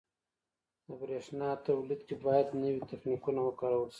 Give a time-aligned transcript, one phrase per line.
[0.87, 3.89] •د برېښنا تولید کې باید نوي تخنیکونه وکارول شي.